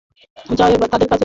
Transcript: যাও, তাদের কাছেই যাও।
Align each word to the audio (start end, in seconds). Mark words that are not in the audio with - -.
যাও, 0.51 0.69
তাদের 0.87 1.07
কাছেই 1.07 1.09
যাও। 1.09 1.19